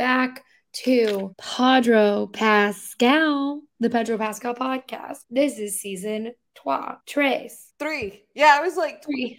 [0.00, 5.18] back to Podro Pascal, the Pedro Pascal podcast.
[5.28, 8.24] This is season trois, tres, Three.
[8.34, 9.38] Yeah, I was like three.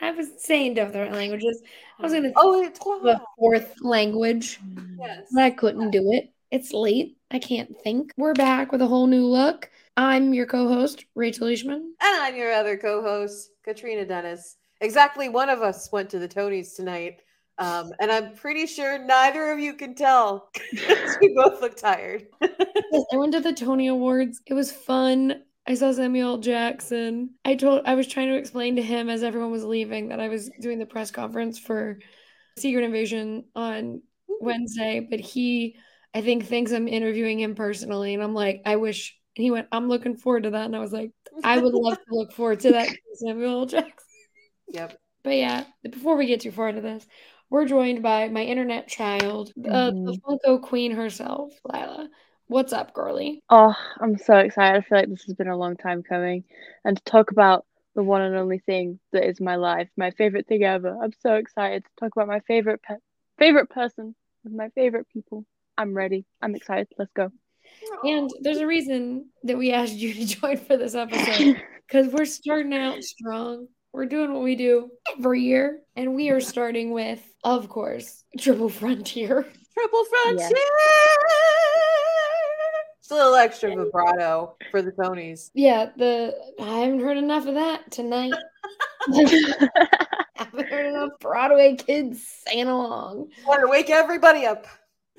[0.00, 1.60] I was saying different languages.
[1.98, 4.58] I was going to Oh, it's a fourth language,
[4.98, 5.26] Yes.
[5.34, 6.32] but I couldn't do it.
[6.50, 7.18] It's late.
[7.30, 8.14] I can't think.
[8.16, 9.70] We're back with a whole new look.
[9.98, 11.76] I'm your co-host, Rachel Leishman.
[12.00, 14.56] And I'm your other co-host, Catrina Dennis.
[14.80, 17.20] Exactly one of us went to the Tonys tonight.
[17.60, 20.50] Um, and I'm pretty sure neither of you can tell
[21.20, 22.26] we both look tired.
[22.92, 24.40] Yes, I went to the Tony Awards.
[24.46, 25.44] It was fun.
[25.64, 27.30] I saw Samuel Jackson.
[27.44, 30.26] I told I was trying to explain to him as everyone was leaving that I
[30.26, 32.00] was doing the press conference for
[32.58, 34.02] Secret Invasion on
[34.40, 35.76] Wednesday, but he
[36.12, 39.16] I think thinks I'm interviewing him personally, and I'm like, I wish.
[39.36, 41.12] And he went, I'm looking forward to that, and I was like,
[41.44, 43.92] I would love to look forward to that, Samuel Jackson.
[44.72, 44.96] Yep.
[45.24, 47.04] But yeah, before we get too far into this,
[47.50, 52.08] we're joined by my internet child, uh, the Funko Queen herself, Laila.
[52.46, 53.42] What's up, girly?
[53.50, 54.78] Oh, I'm so excited.
[54.78, 56.44] I feel like this has been a long time coming.
[56.84, 60.46] And to talk about the one and only thing that is my life, my favorite
[60.46, 60.96] thing ever.
[61.02, 62.96] I'm so excited to talk about my favorite pe-
[63.38, 65.44] favorite person with my favorite people.
[65.76, 66.24] I'm ready.
[66.40, 66.88] I'm excited.
[66.98, 67.30] Let's go.
[68.04, 72.24] And there's a reason that we asked you to join for this episode because we're
[72.24, 73.66] starting out strong.
[73.92, 78.68] We're doing what we do every year, and we are starting with, of course, Triple
[78.68, 79.44] Frontier.
[79.74, 80.48] Triple Frontier.
[83.00, 85.50] Just a little extra vibrato for the Tonys.
[85.54, 88.32] Yeah, the I haven't heard enough of that tonight.
[89.08, 89.88] I
[90.34, 93.30] haven't heard enough Broadway kids singing along.
[93.44, 94.66] Want to wake everybody up.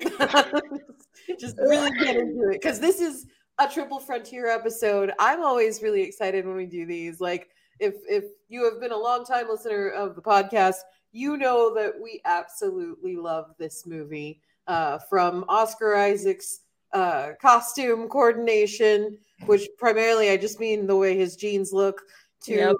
[1.38, 3.26] Just really get into it because this is
[3.58, 5.12] a Triple Frontier episode.
[5.18, 7.20] I'm always really excited when we do these.
[7.20, 10.76] Like, if if you have been a long time listener of the podcast,
[11.12, 14.40] you know that we absolutely love this movie.
[14.68, 16.60] Uh, from Oscar Isaac's
[16.92, 22.02] uh, costume coordination, which primarily I just mean the way his jeans look,
[22.44, 22.76] to Yep.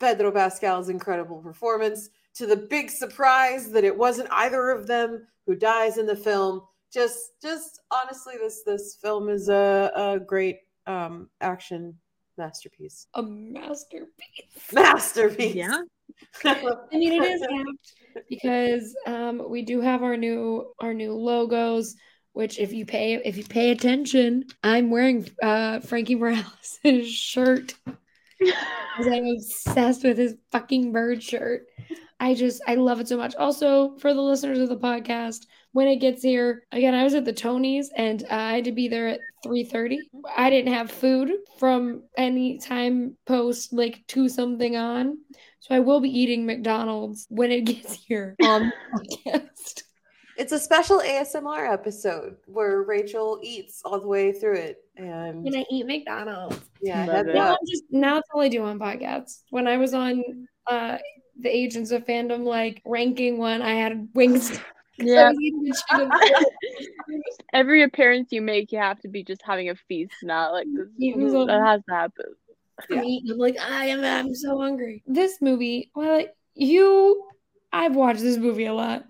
[0.00, 5.54] Pedro Pascal's incredible performance, to the big surprise that it wasn't either of them who
[5.54, 6.62] dies in the film.
[6.92, 11.94] Just, just honestly, this this film is a, a great um, action
[12.38, 13.06] masterpiece.
[13.14, 14.08] A masterpiece.
[14.72, 15.54] Masterpiece.
[15.54, 15.82] Yeah.
[16.44, 21.94] I mean, it is apt because um, we do have our new our new logos.
[22.32, 27.74] Which, if you pay if you pay attention, I'm wearing uh, Frankie Morales' shirt
[28.38, 31.66] because I'm obsessed with his fucking bird shirt.
[32.20, 33.34] I just I love it so much.
[33.36, 37.24] Also, for the listeners of the podcast, when it gets here, again, I was at
[37.24, 39.98] the Tonys and uh, I had to be there at 3:30.
[40.36, 45.18] I didn't have food from any time post like two something on.
[45.60, 49.82] So I will be eating McDonald's when it gets here on the podcast.
[50.36, 55.56] It's a special ASMR episode where Rachel eats all the way through it, and When
[55.56, 56.60] I eat McDonald's.
[56.80, 57.34] yeah, Love heads it.
[57.34, 57.58] Now up.
[57.60, 59.42] I'm just now that's all I do on podcasts.
[59.50, 60.22] When I was on
[60.70, 60.98] uh
[61.40, 64.58] the Agents of Fandom like ranking one, I had wings.
[65.00, 65.28] I Yeah.
[65.28, 66.10] was eating the chicken.
[67.52, 70.52] Every appearance you make, you have to be just having a feast now.
[70.52, 72.26] Like this, Eating that has to happen.
[72.90, 73.02] Yeah.
[73.02, 75.02] I'm like, I am I'm so hungry.
[75.06, 77.24] This movie, well, you
[77.72, 79.04] I've watched this movie a lot.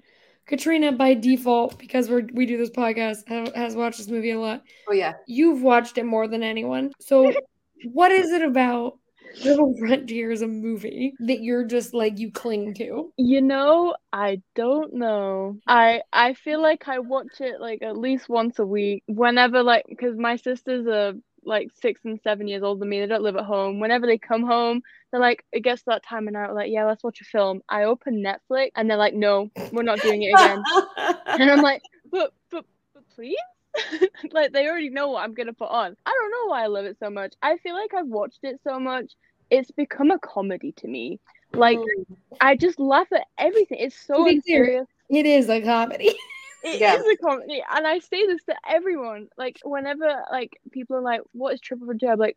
[0.47, 4.63] Catrina, by default, because we're we do this podcast, has watched this movie a lot.
[4.89, 6.93] Oh yeah, You've watched it more than anyone.
[7.01, 7.33] So,
[7.93, 8.98] what is it about
[9.45, 13.13] Little Frontier as a movie that you're just like you cling to?
[13.17, 15.59] You know, I don't know.
[15.67, 19.03] I I feel like I watch it like at least once a week.
[19.07, 23.01] Whenever like because my sisters are like six and seven years older than me.
[23.01, 23.81] They don't live at home.
[23.81, 26.85] Whenever they come home, they're like, it gets to that time of night, like, yeah,
[26.85, 27.63] let's watch a film.
[27.69, 30.63] I open Netflix and they're like, no, we're not doing it again.
[31.27, 32.65] and I'm like, but but
[32.95, 33.37] but please.
[34.33, 35.97] like they already know what I'm gonna put on.
[36.07, 37.35] I don't know why I love it so much.
[37.43, 39.13] I feel like I've watched it so much,
[39.51, 41.21] it's become a comedy to me.
[41.53, 42.17] Like mm.
[42.41, 43.79] I just laugh at everything.
[43.81, 44.89] It's so To be clear, unserious.
[45.11, 46.15] It is a comedy.
[46.65, 47.01] It is Yeah.
[47.13, 49.29] a comedy, and I say this to everyone.
[49.39, 52.35] Like whenever like people are like, "What is Triple Frontier?" I'm like,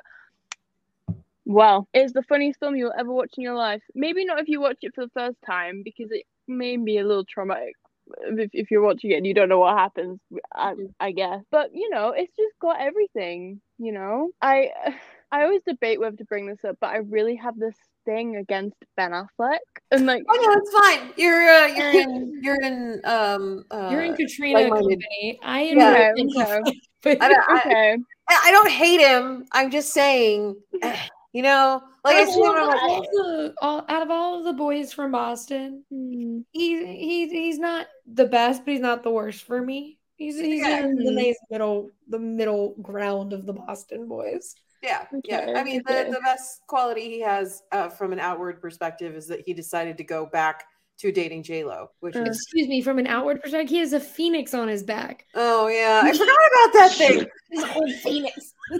[1.45, 3.81] "Well, it's the funniest film you'll ever watch in your life.
[3.95, 7.03] Maybe not if you watch it for the first time, because it may be a
[7.03, 7.75] little traumatic.
[8.21, 10.19] If, if you're watching it and you don't know what happens,
[10.55, 11.41] I, I guess.
[11.51, 13.61] But you know, it's just got everything.
[13.77, 14.69] You know, I
[15.31, 17.75] I always debate whether to bring this up, but I really have this
[18.05, 19.59] thing against Ben Affleck,
[19.91, 21.13] and like, Oh no, it's fine.
[21.17, 25.39] You're uh, you're in you're in um uh, You're in Catrina company.
[25.41, 27.97] I Yeah, enjoy okay, but I don't, I, okay.
[28.29, 29.45] I don't hate him.
[29.51, 30.55] I'm just saying
[31.33, 34.01] You know, like I Out of see all, him, I'm like, all the, all, out
[34.01, 36.39] of all of the boys from Boston, Hmm.
[36.51, 39.97] he, he he's not the best, but he's not the worst for me.
[40.17, 40.85] He's he's Yeah.
[40.85, 44.55] in the nice middle the middle ground of the Boston boys.
[44.83, 45.53] Yeah, yeah.
[45.55, 49.41] I mean, the, the best quality he has uh, from an outward perspective is that
[49.45, 50.65] he decided to go back
[51.01, 52.21] to dating J Lo, which Uh.
[52.23, 55.25] is Excuse me, from an outward perspective, he has a phoenix on his back.
[55.35, 57.25] oh yeah, I forgot about that thing.
[57.51, 58.53] He's a whole phoenix.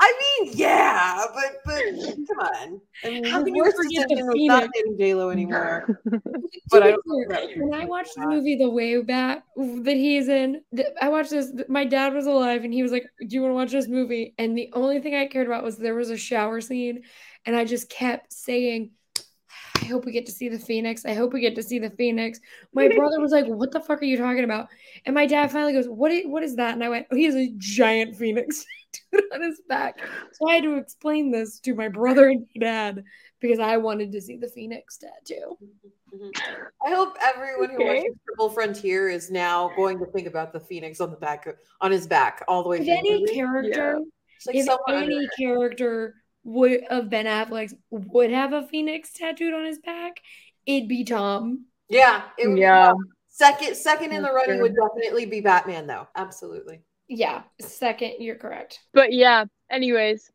[0.00, 1.82] I mean, yeah, but but
[2.28, 2.80] come on.
[3.04, 4.70] I mean, How can you forget the decision was not Phoenix?
[4.74, 6.00] dating J Lo anymore.
[6.70, 9.44] But I don't know clear, about when I your watched the movie The Way Back
[9.56, 10.62] that he's in,
[11.00, 11.52] I watched this.
[11.68, 14.34] My dad was alive, and he was like, "Do you want to watch this movie?"
[14.38, 17.02] And the only thing I cared about was there was a shower scene,
[17.44, 18.97] and I just kept saying, "I
[19.88, 21.04] hope we get to see the Phoenix.
[21.04, 22.38] I hope we get to see the Phoenix."
[22.72, 24.68] My brother was like, "What the fuck are you talking about?"
[25.06, 26.12] And my dad finally goes, "What?
[26.26, 28.64] What is that?" And I went, "Oh, he has a giant Phoenix
[29.12, 29.98] tattooed on his back."
[30.32, 33.02] So I had to explain this to my brother and dad
[33.40, 35.56] because I wanted to see the Phoenix tattoo.
[36.84, 37.96] I hope everyone who Okay.
[37.98, 41.46] watches Triple Frontier is now going to think about the phoenix on the back
[41.80, 42.94] on his back all the way If through.
[42.94, 43.34] any movie.
[43.34, 43.98] character,
[44.36, 46.14] It's like if any under- character
[46.48, 50.20] would of Ben Affleck's would have a phoenix tattooed on his back,
[50.66, 51.66] it'd be Tom.
[51.90, 52.92] yeah, it would Yeah.
[53.28, 56.08] Second second in the That's running would definitely be Batman though.
[56.16, 56.80] Absolutely.
[57.06, 58.80] Yeah, second, you're correct.
[58.92, 60.30] But yeah, anyways,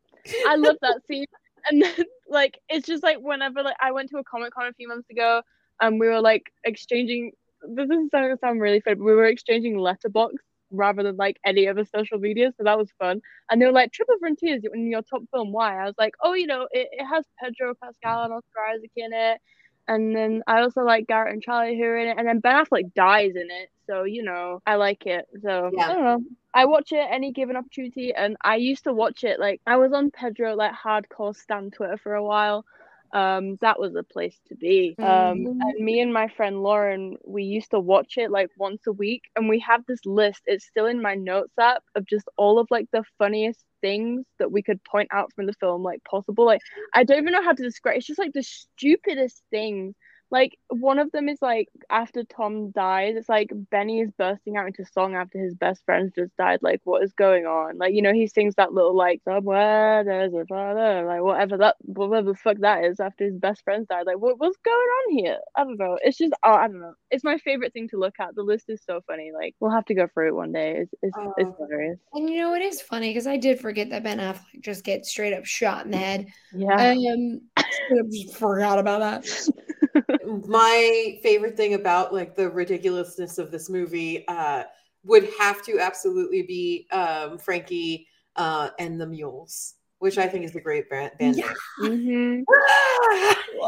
[0.46, 1.26] I love that scene.
[1.70, 4.72] And then like it's just like whenever like I went to a Comic Con a
[4.72, 5.42] few months ago
[5.80, 7.32] and we were like exchanging
[7.68, 10.36] this is gonna sound really funny, but we were exchanging Letterboxd
[10.76, 13.20] rather than like any other social media, so that was fun.
[13.50, 15.80] And they were like, Triple Frontiers in your top film, why?
[15.80, 19.12] I was like, Oh, you know, it, it has Pedro Pascal and Oscar Isaac in
[19.12, 19.40] it.
[19.86, 22.64] And then I also like Garrett and Charlie who are in it, and then Ben
[22.64, 25.26] Affleck dies in it, so you know I like it.
[25.42, 25.90] So Yeah.
[25.90, 26.20] I don't know.
[26.54, 29.92] I watch it any given opportunity, and I used to watch it like I was
[29.92, 32.64] on Pedro like hardcore stan Twitter for a while.
[33.14, 34.98] Um, that was a place to be.
[35.02, 35.60] Um, Mhm.
[35.60, 39.22] and me and my friend Lauren, we used to watch it like once a week,
[39.36, 40.42] and we have this list.
[40.46, 44.52] It's still in my notes app of just all of like the funniest things that
[44.52, 46.44] we could point out from the film, like possible.
[46.46, 46.62] Like
[46.94, 47.96] I don't even know how to describe.
[47.98, 49.94] It's just like the stupidest things.
[50.34, 54.66] Like one of them is like after Tom dies, it's like Benny is bursting out
[54.66, 56.58] into song after his best friend just died.
[56.60, 57.78] Like what is going on?
[57.78, 61.76] Like you know he sings that little like somewhere there's a father, like whatever that
[61.82, 64.06] whatever the fuck that is after his best friend died.
[64.06, 65.38] Like what what's going on here?
[65.54, 65.98] I don't know.
[66.02, 66.94] It's just oh, I don't know.
[67.12, 68.34] It's my favorite thing to look at.
[68.34, 69.30] The list is so funny.
[69.32, 70.78] Like we'll have to go through it one day.
[70.80, 71.66] It's it's, it's Oh.
[71.68, 72.00] hilarious.
[72.12, 75.10] And you know, it is funny because I did forget that Ben Affleck just gets
[75.10, 76.26] straight up shot in the head.
[76.52, 76.90] Yeah.
[76.90, 77.42] Um,
[78.10, 79.48] just forgot about that.
[80.26, 84.64] my favorite thing about like the ridiculousness of this movie uh
[85.04, 88.06] would have to absolutely be um Frankie
[88.36, 89.74] uh and the mules
[90.04, 91.12] which I think is a great band.
[91.18, 91.52] band Yeah.
[91.78, 92.40] hmm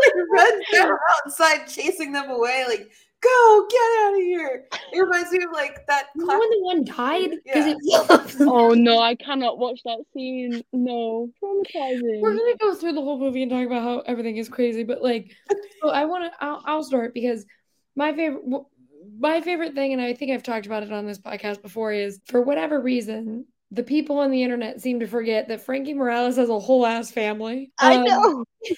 [0.00, 2.90] like runs outside chasing them away like
[3.24, 6.84] go get out of here it reminds me of like that You when the one
[6.84, 7.74] died Yeah.
[7.74, 7.76] it
[8.40, 10.62] oh no, I cannot watch that scene.
[10.72, 12.20] No, traumatizing.
[12.20, 15.02] We're gonna go through the whole movie and talk about how everything is crazy, but
[15.02, 15.32] like,
[15.82, 16.44] so I want to.
[16.44, 17.44] I'll, I'll start because
[17.96, 18.42] my favorite,
[19.18, 22.20] my favorite thing, and I think I've talked about it on this podcast before, is
[22.26, 26.48] for whatever reason, the people on the internet seem to forget that Frankie Morales has
[26.50, 27.72] a whole ass family.
[27.78, 28.44] I Um, know.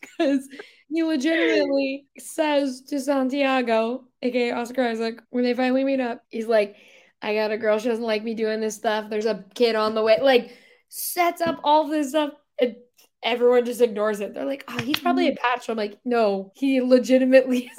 [0.00, 0.48] because
[0.88, 6.76] he legitimately says to Santiago, aka Oscar Isaac, when they finally meet up, he's like,
[7.22, 9.08] I got a girl, she doesn't like me doing this stuff.
[9.08, 10.18] There's a kid on the way.
[10.20, 10.52] Like,
[10.88, 12.32] sets up all this stuff.
[12.60, 12.76] And
[13.22, 14.34] everyone just ignores it.
[14.34, 15.38] They're like, oh, he's probably mm-hmm.
[15.38, 15.68] a patch.
[15.68, 17.78] I'm like, no, he legitimately is.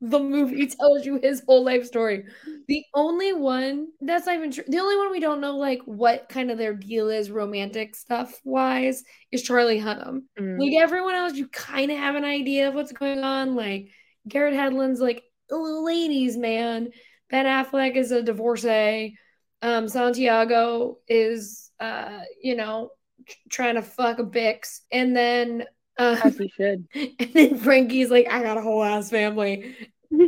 [0.00, 2.24] The movie tells you his whole life story.
[2.68, 4.64] The only one that's not even true.
[4.66, 8.38] The only one we don't know, like, what kind of their deal is romantic stuff
[8.44, 9.02] wise,
[9.32, 10.24] is Charlie Hunnam.
[10.38, 10.58] Mm.
[10.58, 13.54] Like everyone else, you kind of have an idea of what's going on.
[13.54, 13.88] Like
[14.28, 16.90] Garrett Hedlund's like a ladies' man.
[17.30, 19.16] Ben Affleck is a divorcee.
[19.62, 22.90] Um, Santiago is, uh, you know,
[23.26, 25.64] tr- trying to fuck a bix, and then,
[25.98, 26.86] uh, As he should.
[26.94, 29.76] and then Frankie's like, I got a whole ass family.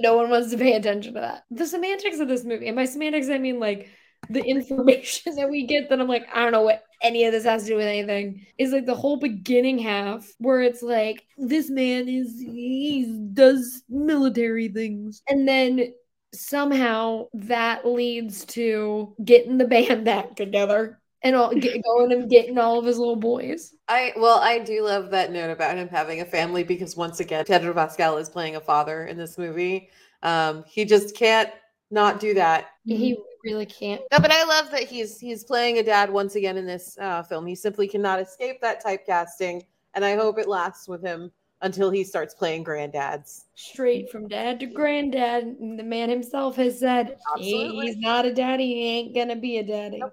[0.00, 1.44] No one wants to pay attention to that.
[1.50, 3.90] The semantics of this movie, and by semantics, I mean like
[4.30, 7.44] the information that we get that I'm like, I don't know what any of this
[7.44, 11.68] has to do with anything, is like the whole beginning half where it's like, this
[11.68, 15.22] man is, he does military things.
[15.28, 15.92] And then
[16.34, 22.58] somehow that leads to getting the band back together and all, get, going and getting
[22.58, 23.74] all of his little boys.
[23.88, 27.44] I well, I do love that note about him having a family because once again,
[27.44, 29.90] Pedro Pascal is playing a father in this movie.
[30.22, 31.50] Um, he just can't
[31.90, 32.68] not do that.
[32.84, 34.02] He really can't.
[34.10, 37.22] No, but I love that he's he's playing a dad once again in this uh,
[37.22, 37.46] film.
[37.46, 39.62] He simply cannot escape that typecasting,
[39.94, 41.30] and I hope it lasts with him
[41.62, 43.44] until he starts playing granddads.
[43.54, 45.44] Straight from dad to granddad.
[45.44, 47.86] And the man himself has said Absolutely.
[47.86, 48.66] he's not a daddy.
[48.66, 49.98] He ain't gonna be a daddy.
[49.98, 50.12] Nope.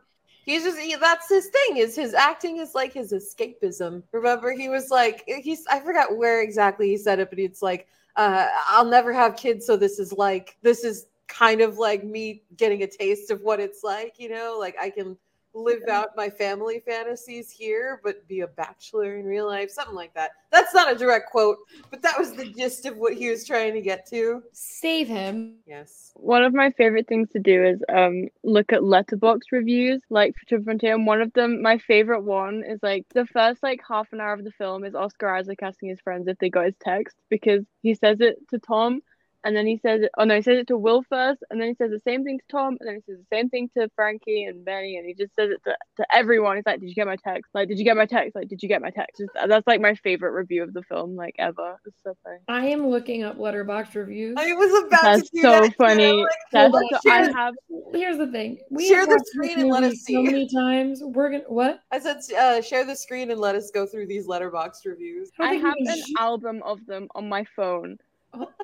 [0.49, 1.77] He's just he, that's his thing.
[1.77, 4.01] Is his acting is like his escapism.
[4.11, 7.85] Remember, he was like he's I forgot where exactly he said it, but it's like
[8.15, 12.41] uh, I'll never have kids, so this is like this is kind of like me
[12.57, 14.15] getting a taste of what it's like.
[14.17, 15.15] You know, like I can
[15.53, 20.13] live out my family fantasies here, but be a bachelor in real life, something like
[20.13, 20.31] that.
[20.51, 21.57] That's not a direct quote,
[21.89, 24.43] but that was the gist of what he was trying to get to.
[24.51, 25.55] Save him.
[25.65, 26.11] Yes.
[26.15, 30.45] One of my favorite things to do is um look at Letterboxd reviews, like for
[30.47, 30.95] Trip Frontier.
[30.95, 34.33] And one of them, my favorite one, is like the first like half an hour
[34.33, 37.63] of the film is Oscar Isaac asking his friends if they got his text because
[37.81, 39.01] he says it to Tom,
[39.43, 40.11] and then he says it.
[40.17, 42.37] Oh no, he says it to Will first, and then he says the same thing
[42.39, 45.13] to Tom, and then he says the same thing to Frankie and Benny, and he
[45.13, 46.57] just says it to, to everyone.
[46.57, 47.49] He's like, "Did you get my text?
[47.53, 48.35] Like, did you get my text?
[48.35, 51.15] Like, did you get my text?" Just, that's like my favorite review of the film,
[51.15, 51.79] like ever.
[51.85, 52.37] It's so funny.
[52.47, 54.35] I am looking up Letterboxd reviews.
[54.37, 55.71] I was about That's to do so that too.
[55.77, 56.11] funny.
[56.23, 57.53] Like, That's so, share I have
[57.93, 58.59] Here's the thing.
[58.69, 61.01] We Share the screen and let movie us so many times.
[61.03, 61.81] We're gonna what?
[61.91, 65.31] I said, uh, share the screen and let us go through these Letterboxd reviews.
[65.37, 67.97] don't I have an should- album of them on my phone.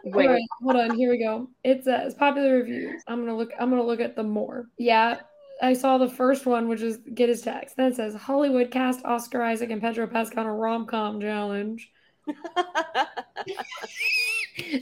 [0.03, 0.27] Wait.
[0.27, 0.95] Right, hold on.
[0.95, 1.49] Here we go.
[1.63, 3.01] It says uh, popular reviews.
[3.07, 3.51] I'm gonna look.
[3.59, 4.67] I'm gonna look at the more.
[4.77, 5.19] Yeah,
[5.61, 7.75] I saw the first one, which is get his text.
[7.77, 11.91] Then it says Hollywood cast Oscar Isaac and Pedro Pascal on a rom com challenge.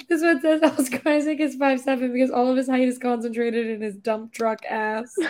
[0.07, 3.67] This one says Oscar Isaac is five seven because all of his height is concentrated
[3.67, 5.11] in his dump truck ass.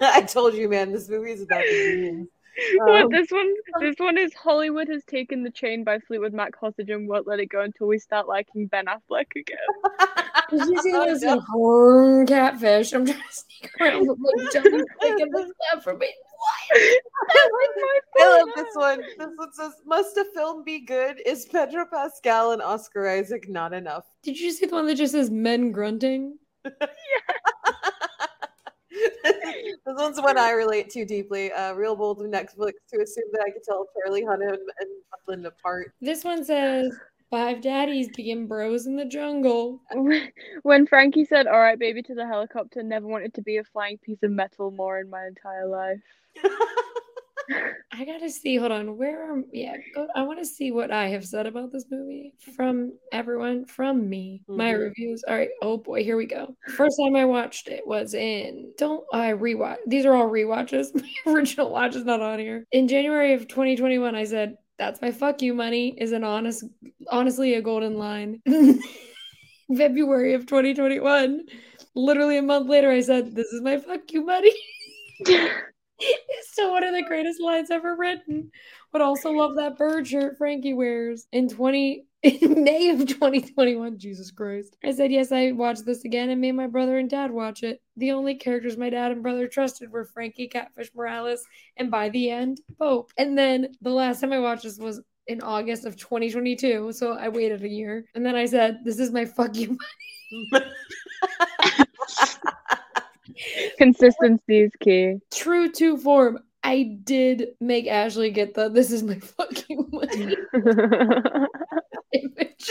[0.00, 2.28] I told you, man, this movie is about the.
[2.76, 3.54] What Um, this one?
[3.80, 7.40] This one is Hollywood has taken the chain by Fleetwood Mac hostage and won't let
[7.40, 9.56] it go until we start liking Ben Affleck again.
[10.50, 11.40] Did you see Oh, this no.
[11.54, 12.26] one?
[12.26, 12.92] catfish?
[12.92, 16.08] I'm trying to sneak around with like Johnny Quick and this stuff for me.
[16.36, 16.92] What?
[17.30, 19.00] I like I love this one.
[19.18, 21.20] This one says, "Must a film be good?
[21.24, 25.12] Is Pedro Pascal and Oscar Isaac not enough?" Did you see the one that just
[25.12, 26.36] says men grunting?
[29.24, 31.52] this one's one I relate to deeply.
[31.52, 35.46] Uh, real bold of Netflix to assume that I could tell Charlie Hunnam and Buckland
[35.46, 35.92] apart.
[36.00, 36.94] This one says
[37.30, 39.80] five daddies begin bros in the jungle.
[40.62, 43.98] when Frankie said, "All right, baby," to the helicopter, never wanted to be a flying
[43.98, 46.00] piece of metal more in my entire life.
[47.92, 48.56] I gotta see.
[48.56, 48.96] Hold on.
[48.96, 49.76] Where are yeah?
[49.94, 54.08] Go, I want to see what I have said about this movie from everyone, from
[54.08, 54.78] me, my Mhm.
[54.80, 55.22] reviews.
[55.28, 55.50] All right.
[55.60, 56.56] Oh boy, here we go.
[56.76, 58.72] First time I watched it was in.
[58.78, 59.76] Don't I rewatch?
[59.86, 60.86] These are all rewatches.
[61.26, 62.64] My original watch is not on here.
[62.72, 66.64] In January of 2021, I said, "That's my fuck you money." Is an honest,
[67.10, 68.40] honestly a golden line.
[69.76, 71.42] February of 2021,
[71.94, 74.52] literally a month later, I said, "This is my fuck you money."
[76.28, 78.50] It's still one of the greatest lines ever written.
[78.92, 83.98] Would also love that bird shirt Frankie wears in 20 in May of 2021.
[83.98, 84.76] Jesus Christ.
[84.84, 87.80] I said yes, I watched this again and made my brother and dad watch it.
[87.96, 91.44] The only characters my dad and brother trusted were Frankie Catfish Morales
[91.76, 93.12] and by the end, Pope.
[93.16, 96.92] And then the last time I watched this was in August of 2022.
[96.92, 98.04] So I waited a year.
[98.14, 99.78] And then I said, This is my fuck you
[103.78, 105.16] Consistency is key.
[105.32, 106.38] true to form.
[106.64, 110.36] I did make Ashley get the this is my fucking money
[112.12, 112.70] image.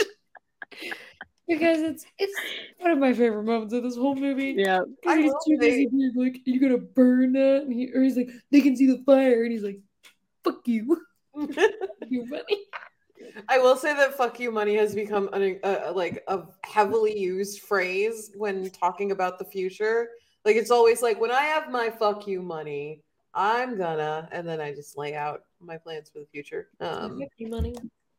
[1.48, 2.40] because it's it's
[2.78, 4.54] one of my favorite moments of this whole movie.
[4.56, 4.80] yeah.
[5.02, 7.62] Because I he's too busy being like, you gonna burn that?
[7.64, 9.42] And he, or he's like, they can see the fire.
[9.42, 9.80] And he's like,
[10.44, 11.00] fuck you.
[12.08, 12.66] you money.
[13.48, 17.60] I will say that "fuck you, money" has become an, uh, like a heavily used
[17.60, 20.08] phrase when talking about the future.
[20.44, 23.00] Like it's always like when I have my "fuck you, money,"
[23.34, 26.68] I'm gonna, and then I just lay out my plans for the future.
[26.80, 27.74] Um, Fuck you money.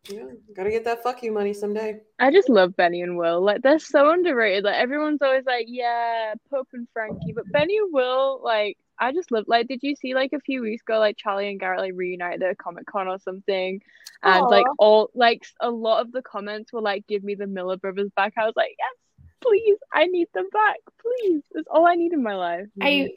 [0.09, 0.23] yeah,
[0.55, 1.99] gotta get that "fuck you, money" someday.
[2.19, 3.41] I just love Benny and Will.
[3.41, 4.63] Like they're so underrated.
[4.63, 9.31] Like everyone's always like, yeah, Pope and Frankie, but Benny and Will, like I just
[9.31, 9.45] love.
[9.47, 12.41] Like, did you see like a few weeks ago, like Charlie and Garrett like reunited
[12.43, 13.81] at Comic Con or something,
[14.21, 17.77] and like all like a lot of the comments were like, "Give me the Miller
[17.77, 18.95] brothers back." I was like, yes,
[19.43, 21.41] please, I need them back, please.
[21.51, 22.65] That's all I need in my life.
[22.81, 23.09] I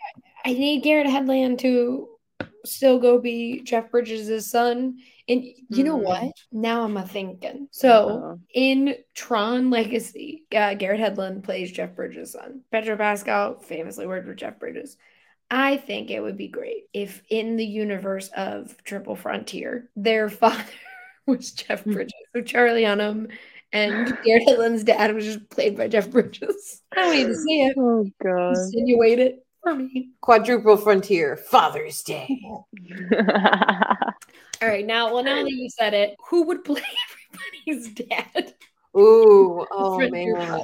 [0.44, 2.08] I need Garrett Hedlund to
[2.64, 4.98] still go be Jeff Bridges' son.
[5.28, 6.02] And you know Mhm.
[6.04, 6.32] what?
[6.52, 7.68] Now I'm a thinking.
[7.70, 8.40] So Uh-oh.
[8.54, 12.62] in Tron Legacy, uh, Garrett Hedlund plays Jeff Bridges' son.
[12.70, 14.96] Pedro Pascal famously worked with Jeff Bridges.
[15.50, 20.64] I think it would be great if in the universe of Triple Frontier, their father
[21.26, 21.92] was Jeff Hmm.
[21.92, 22.14] Bridges.
[22.34, 23.30] So Charlie Hunnam
[23.72, 26.82] and Garrett Hedlund's dad was just played by Jeff Bridges.
[26.92, 27.74] I don't need to see it.
[27.78, 28.56] Oh god.
[28.56, 30.10] Insinuate it for me.
[30.20, 32.28] Quadruple Frontier, Father's Day.
[34.62, 36.82] All right, now, well, now that you said it, who would play
[37.66, 38.54] everybody's dad?
[38.96, 40.62] Ooh, oh Frontier man.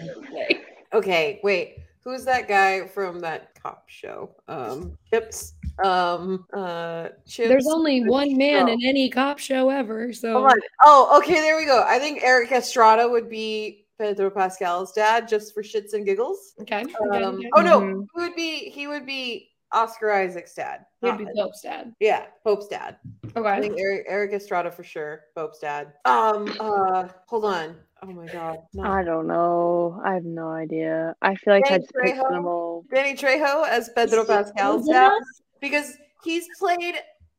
[0.95, 1.79] Okay, wait.
[2.05, 4.35] Who's that guy from that cop show?
[4.49, 5.55] Um, Chips.
[5.85, 7.49] Um, uh, Chips.
[7.49, 8.73] There's only one man show.
[8.73, 10.49] in any cop show ever, so
[10.83, 11.85] Oh, okay, there we go.
[11.87, 16.55] I think Erik Estrada would be Pedro Pascal's dad, just for shits and giggles.
[16.63, 16.83] okay.
[16.83, 17.51] okay, Um, okay.
[17.55, 18.07] oh no, Mhm.
[18.15, 20.85] he would be he would be Oscar Isaac's dad.
[21.01, 21.95] He'd be Not- Pope's dad.
[22.01, 22.97] yeah, Pope's dad.
[23.37, 23.49] Okay.
[23.49, 23.61] I Okay.
[23.69, 25.25] think Erik, Erik Estrada for sure.
[25.35, 25.95] Pope's dad.
[26.05, 26.55] Um.
[26.61, 27.09] Uh.
[27.29, 27.77] Hold on.
[28.03, 28.59] Oh my God.
[28.75, 28.83] No.
[28.85, 30.01] I don't know.
[30.05, 31.15] I have no idea.
[31.23, 32.29] I feel like Danny I'd pick Trejo?
[32.31, 32.85] them all.
[32.93, 35.13] Danny Trejo as Pedro Pascal's dad
[35.61, 36.97] because he's played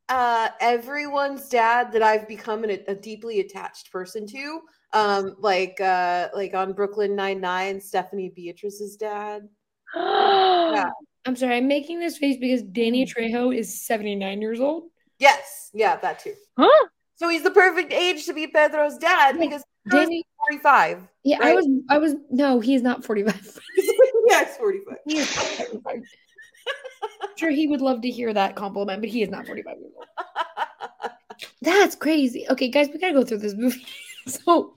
[0.10, 4.62] uh everyone's dad that I've become an, a deeply attached person to.
[4.94, 9.48] Um, like uh, like on Brooklyn Nine Nine, Stephanie Beatriz's dad.
[9.96, 10.90] yeah.
[11.26, 13.14] I'm sorry, I'm making this face because Danny mm.
[13.14, 14.90] Trejo is 79 years old.
[15.20, 16.34] Yes, yeah, that too.
[16.58, 16.88] Huh?
[17.16, 21.08] So he's the perfect age to be Pedro's dad because Danny, 45.
[21.24, 23.60] yeah, I was, I was, no, he's not 45.
[24.28, 24.98] yeah, he's 45.
[25.06, 25.82] He is 45.
[25.86, 29.92] I'm sure he would love to hear that compliment, but he is not 45 years
[29.96, 31.12] old.
[31.62, 32.46] That's crazy.
[32.50, 33.86] Okay, guys, we gotta go through this movie.
[34.28, 34.74] so,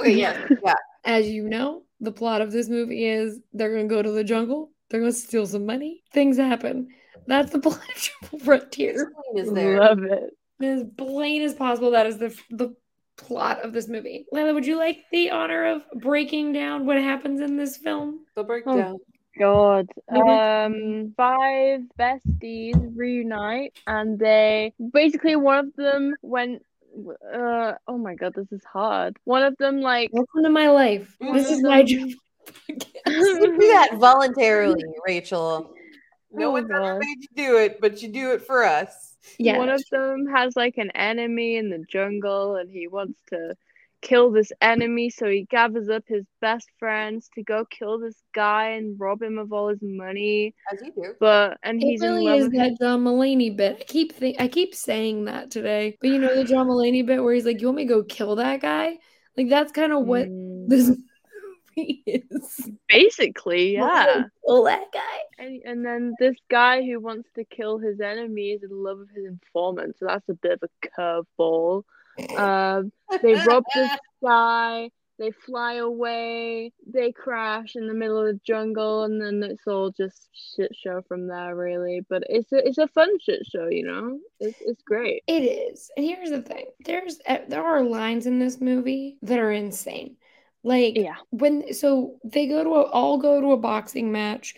[0.00, 0.74] okay, yeah, yeah.
[1.04, 4.70] as you know, the plot of this movie is they're gonna go to the jungle,
[4.88, 6.88] they're gonna steal some money, things happen.
[7.26, 9.12] That's the plot of Triple Frontier.
[9.34, 9.80] Is there?
[9.80, 10.30] Love it.
[10.62, 12.74] As plain as possible, that is the the
[13.16, 14.26] plot of this movie.
[14.32, 18.20] Laila, would you like the honor of breaking down what happens in this film?
[18.34, 18.44] The Oh.
[18.44, 18.98] breakdown.
[19.38, 19.88] God.
[20.08, 26.62] Um, five besties reunite, and they basically one of them went.
[27.34, 29.18] Uh, oh my god, this is hard.
[29.24, 30.08] One of them like.
[30.12, 31.14] Welcome to my life.
[31.20, 32.08] This is my job.
[32.68, 32.76] You
[33.06, 35.72] do that voluntarily, Rachel.
[36.32, 39.16] No Oh, one's ever made you do it, but you do it for us.
[39.38, 39.58] Yeah.
[39.58, 43.54] One of them has like an enemy in the jungle and he wants to
[44.02, 48.70] kill this enemy, so he gathers up his best friends to go kill this guy
[48.70, 50.54] and rob him of all his money.
[50.72, 51.14] As you do.
[51.18, 53.78] But and It he's in really love is with that John Mulaney bit.
[53.80, 55.96] I keep think I keep saying that today.
[56.00, 58.02] But you know the John Mulaney bit where he's like, "You want me to go
[58.04, 58.98] kill that guy?"
[59.36, 60.96] Like that's kind of what Mm, this
[61.76, 62.70] movie is.
[62.88, 64.24] basically, yeah.
[64.46, 65.44] Kill that guy.
[65.44, 69.10] And, and then this guy who wants to kill his enemy is in love with
[69.14, 71.82] his informant, so that's a bit of a curveball.
[72.38, 73.90] Um, they rob this
[74.24, 79.66] guy, they fly away, they crash in the middle of the jungle, and then it's
[79.66, 82.00] all just shit show from there, really.
[82.08, 84.18] But it's a it's a fun shit show, you know.
[84.40, 85.22] It's it's great.
[85.26, 85.90] It is.
[85.96, 86.66] And here's the thing.
[86.84, 90.16] There's uh, there are lines in this movie that are insane.
[90.66, 91.14] Like Yeah.
[91.30, 94.56] when so they go to a, all go to a boxing match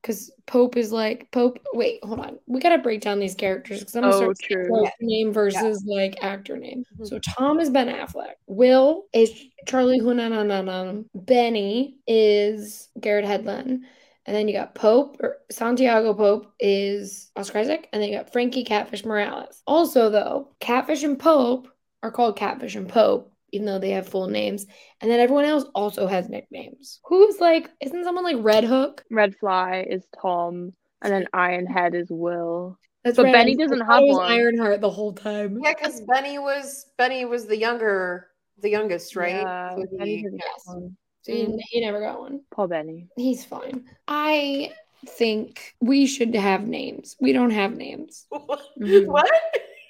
[0.00, 1.58] because Pope is like Pope.
[1.74, 2.38] Wait, hold on.
[2.46, 4.88] We gotta break down these characters because I'm gonna Oh, start true.
[5.02, 6.84] Name versus like actor name.
[6.98, 7.06] Mhm.
[7.06, 8.36] So Tom is Ben Affleck.
[8.46, 11.04] Will is Charlie Hunnam.
[11.14, 13.80] Benny is Garrett Hedlund.
[14.26, 18.32] And then you got Pope or Santiago Pope is Oscar Isaac, and then you got
[18.32, 19.62] Frankie Catfish Morales.
[19.66, 21.68] Also, though, Catfish and Pope
[22.02, 24.66] are called Catfish and Pope, even though they have full names.
[25.00, 27.00] And then everyone else also has nicknames.
[27.04, 29.04] Who's like, isn't someone like Red Hook?
[29.10, 32.78] Red Fly is Tom, and then Ironhead is Will.
[33.04, 33.32] That's But right.
[33.32, 34.30] Benny doesn't have it was one.
[34.32, 35.58] Ironheart the whole time.
[35.62, 38.28] Yeah, because Benny was Benny was the younger,
[38.60, 39.36] the youngest, right?
[39.36, 40.62] Yeah, So Benny he- doesn't yes.
[40.66, 40.96] one.
[41.22, 42.40] So he, he never got one.
[42.50, 43.08] Paul Benny.
[43.16, 43.84] He's fine.
[44.08, 44.72] I
[45.06, 47.16] think we should have names.
[47.20, 48.26] We don't have names.
[48.32, 49.06] Mhm.
[49.06, 49.30] what?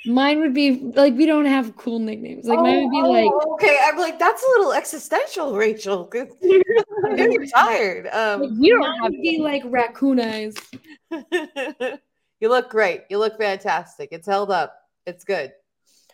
[0.07, 2.47] Mine would be like we don't have cool nicknames.
[2.47, 3.77] Like mine would be Oh, like oh, okay.
[3.85, 6.05] I'm like that's a little existential, Rachel.
[6.05, 8.05] getting tired.
[8.07, 10.55] like, Um, You don't have to be like raccoon eyes.
[12.41, 13.03] you look great.
[13.11, 14.09] You look fantastic.
[14.13, 14.75] It's held up.
[15.07, 15.53] It's good.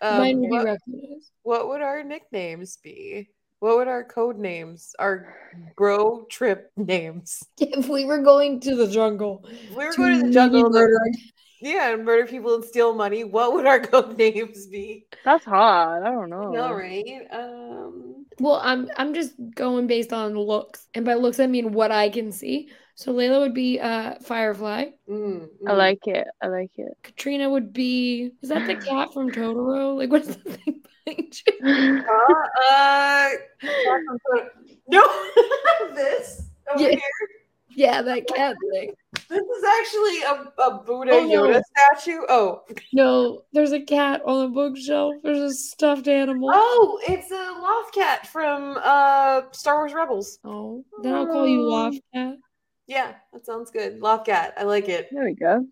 [0.03, 1.31] Um, mine would be what, raccoon eyes.
[1.43, 3.29] what would our nicknames be?
[3.61, 4.95] What would our code names?
[4.99, 5.35] Our
[5.77, 7.43] bro trip names?
[7.59, 10.71] If we were going to the jungle, We were going to the jungle.
[10.71, 10.99] murder-
[11.61, 13.25] yeah, and murder people and steal money.
[13.25, 15.07] What would our code names be?
[15.25, 16.05] That's hard.
[16.05, 16.57] I don't know.
[16.63, 17.27] All right.
[17.31, 21.91] Um, Well, I'm I'm just going based on looks, and by looks I mean what
[21.93, 22.71] I can see.
[22.95, 24.87] So Laila would be uh Firefly.
[25.09, 25.77] mm, I mm.
[25.77, 26.27] like it.
[26.43, 26.97] I like it.
[27.03, 29.97] Catrina would be is that the cat from Totoro?
[29.97, 31.53] Like what's the thing behind you?
[32.09, 33.31] Uh, uh,
[34.89, 35.03] no,
[35.95, 36.91] this over Yeah.
[36.91, 37.01] here.
[37.77, 38.93] Yeah, that cat thing.
[39.29, 41.43] This is actually a, a Buddha Oh, no.
[41.45, 42.21] Yoda statue.
[42.29, 42.63] Oh,
[42.93, 45.15] No, there's a cat on the bookshelf.
[45.23, 46.51] There's a stuffed animal.
[46.53, 50.39] oh, it's a Loth-cat from uh Star Wars Rebels.
[50.45, 52.37] Oh, then I'll call you Loft Cat.
[52.87, 54.01] Yeah, that sounds good.
[54.01, 54.55] Loft cat.
[54.57, 55.09] I like it.
[55.13, 55.67] There we go.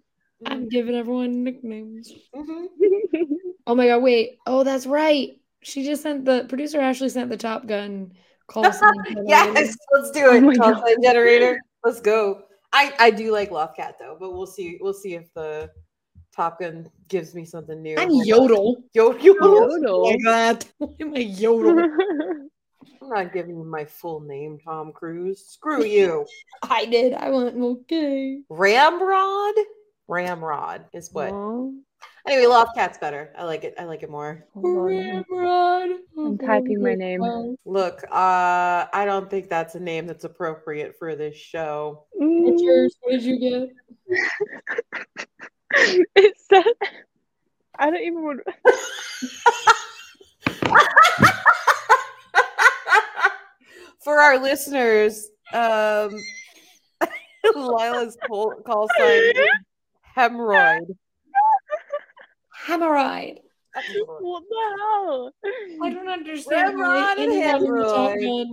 [0.47, 2.13] I'm giving everyone nicknames.
[2.35, 2.67] Mhm.
[3.67, 4.37] Oh my god, wait.
[4.47, 5.41] Oh, that's right.
[5.63, 8.13] She just sent the producer Ashley sent the Top Gun
[8.47, 8.93] call sign.
[9.07, 9.25] generator.
[9.27, 10.45] yes, let's do it.
[10.45, 10.87] Oh Call God.
[10.87, 11.59] sign generator.
[11.85, 12.45] Let's go.
[12.73, 14.79] I I do like loft cat though, but we'll see.
[14.81, 15.71] We'll see if the
[16.35, 17.97] Top Gun gives me something new.
[17.99, 18.83] I'm Yodel.
[18.95, 19.23] Yodel.
[19.23, 20.07] Yodel.
[20.07, 20.65] Oh my god.
[21.01, 21.79] Am I Yodel?
[23.03, 25.47] I'm not giving you my full name, Tom Cruise.
[25.47, 26.27] Screw you.
[26.63, 27.13] I did.
[27.13, 28.41] I went okay.
[28.49, 29.55] Ramrod.
[30.09, 31.31] Ramrod is what.
[31.33, 31.75] Oh,
[32.27, 33.33] Anyway, loft cat's better.
[33.37, 33.75] I like it.
[33.79, 34.47] I like it more.
[34.55, 34.65] hold.
[34.65, 35.91] Ramrod.
[36.17, 37.21] I'm typing my name.
[37.67, 42.07] Look, uh, I don't think that's a name that's appropriate for this show.
[42.13, 42.97] What's yours?
[43.03, 43.69] What did you get?
[46.17, 46.65] it said
[47.79, 48.41] I don't even want
[54.05, 56.17] for our listeners, um,
[57.55, 59.49] Laila's call, call sign is
[60.17, 60.97] hemorrhoid.
[62.67, 63.39] Hemorrhoid.
[64.21, 65.33] what the hell.
[65.83, 68.47] I don't understand why Ramrod and anyone in the Top hemorrhoid.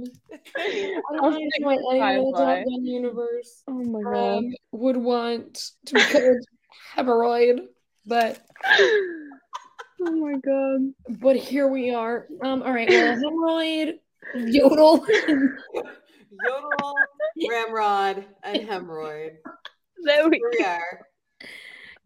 [0.58, 4.38] I don't understand why stick anyone in the Top Gun universe Oh my god.
[4.38, 6.38] um, would want to be called
[6.96, 7.60] hemorrhoid,
[8.06, 9.22] but oh
[10.02, 10.94] my god.
[11.22, 12.28] but here we are.
[12.44, 13.94] Um, all right, well, hemorrhoid,
[14.36, 15.06] yodel.
[16.44, 16.96] Yodel,
[17.50, 19.32] ramrod, and hemorrhoid.
[20.04, 21.06] There we Here we are.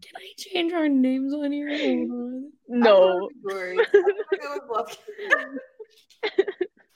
[0.05, 1.69] Can I change our names on here?
[1.69, 2.51] On.
[2.67, 2.95] No.
[2.95, 3.77] I'm going with Glory.
[3.79, 4.97] I'm gonna go with Bluff.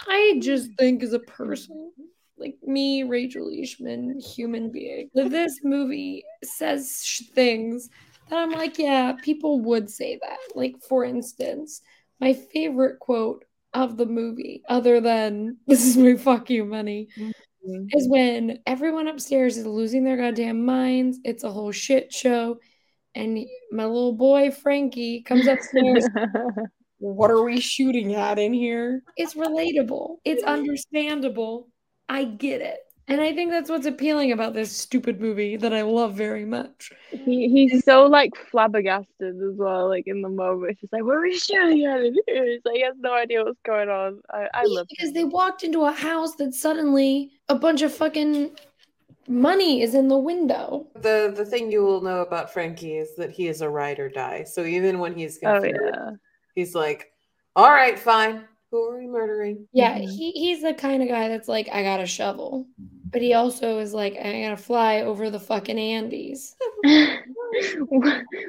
[0.08, 1.92] I just think as a person,
[2.38, 7.90] like me, Rachel Leishman, human being, that this movie says sh- things
[8.30, 10.40] that I'm like, yeah, people would say that.
[10.56, 11.82] Like, for instance,
[12.20, 17.86] my favorite quote of the movie, other than this is my fuck you money, mm-hmm.
[17.92, 21.20] is when everyone upstairs is losing their goddamn minds.
[21.24, 22.60] It's a whole shit show.
[23.16, 23.40] And
[23.72, 26.08] my little boy Frankie comes upstairs
[27.00, 29.04] what are we shooting at in here?
[29.18, 30.18] It's relatable.
[30.26, 31.70] It's understandable.
[32.08, 32.80] I get it.
[33.08, 36.92] And I think that's what's appealing about this stupid movie that I love very much.
[37.10, 40.74] he he's so like flabbergasted as well, like in the moment.
[40.74, 42.44] It's just like, what are we shooting at in here?
[42.46, 44.20] It's like he has no idea what's going on.
[44.30, 48.52] I, I love because they walked into a house that suddenly a bunch of fucking
[49.30, 50.88] money is in the window.
[50.96, 54.10] The the thing you will know about Frankie is that he is a ride or
[54.10, 54.44] die.
[54.44, 56.12] So even when he's Oh confused, yeah.
[56.56, 57.12] he's like,
[57.56, 58.46] "All right, fine.
[58.72, 62.02] Who are we murdering?" Yeah, he, he's the kind of guy that's like, I got
[62.02, 62.68] a shovel.
[62.82, 63.10] Mm-hmm.
[63.12, 66.56] But he also is like, I gotta fly over the fucking Andes.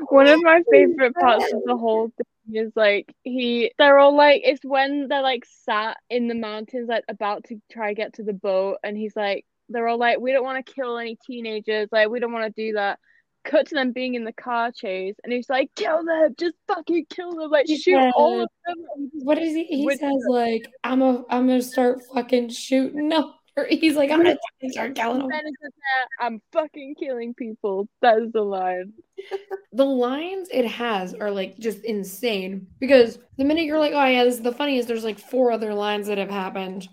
[0.08, 4.42] One of my favorite parts of the whole thing is like he they're all like
[4.44, 8.22] it's when they're like sat in the mountains like about to try to get to
[8.22, 11.88] the boat and he's like they're all like we don't want to kill any teenagers
[11.92, 12.98] like we don't want to do that
[13.44, 17.06] cut to them being in the car chase and he's like kill them just fucking
[17.08, 19.64] kill them like He shoot all of them What is he?
[19.64, 23.08] He says like, I'm a, I'm gonna start fucking shooting.
[23.08, 23.32] No,
[23.68, 24.36] he's like, I'm gonna
[24.70, 25.28] start killing them.
[25.28, 27.88] Ben is just there, I'm fucking killing people.
[28.02, 28.92] That is the line.
[29.72, 34.24] The lines it has are like just insane because the minute you're like, oh yeah,
[34.24, 34.88] this is the funniest.
[34.88, 36.88] There's like four other lines that have happened.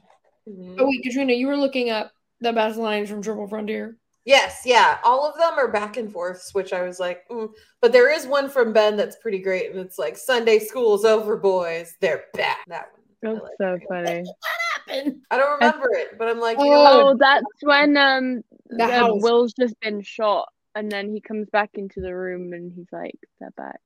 [0.47, 0.75] Mhm.
[0.77, 2.11] Oh wait, Catrina, you were looking up
[2.41, 3.97] the best lines from Triple Frontier.
[4.25, 4.97] Yes, yeah.
[5.05, 7.49] All of them are back and forths, which I was like, mm.
[7.81, 11.37] but there is one from Ben that's pretty great, and it's like Sunday school's over,
[11.37, 11.95] boys.
[12.01, 12.59] They're back.
[12.67, 13.01] That one.
[13.23, 14.23] I That's like so funny.
[14.23, 14.35] What
[14.87, 15.21] Happened.
[15.31, 17.09] I don't remember it, but I'm like, you know?
[17.09, 19.23] Oh, that's when um The uh, house.
[19.23, 23.15] Will's just been shot, and then he comes back into the room, and he's like,
[23.37, 23.79] "Step back."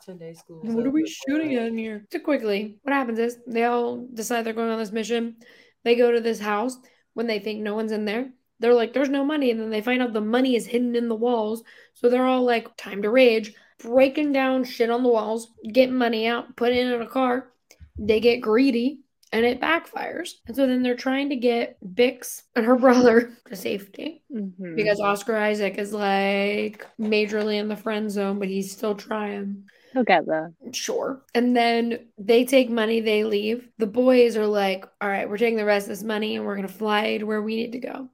[0.00, 0.60] Sunday school.
[0.62, 2.06] What are we shooting at in here?
[2.10, 5.36] So quickly, what happens is they all decide they're going on this mission.
[5.82, 6.78] They go to this house
[7.14, 8.30] when they think no one's in there.
[8.60, 9.50] They're like, there's no money.
[9.50, 11.62] And then they find out the money is hidden in the walls.
[11.94, 16.26] So they're all like, time to rage, breaking down shit on the walls, getting money
[16.26, 17.50] out, put it in a car.
[17.98, 19.00] They get greedy
[19.32, 20.34] and it backfires.
[20.46, 24.76] And so then they're trying to get Bix and her brother to safety Mhm.
[24.76, 29.64] because Oscar Isaac is like majorly in the friend zone, but he's still trying.
[29.94, 30.52] He'll get there.
[30.72, 31.22] Sure.
[31.34, 33.68] And then they take money, they leave.
[33.78, 36.56] The boys are like, all right, we're taking the rest of this money and we're
[36.56, 38.08] going to fly to where we need to go.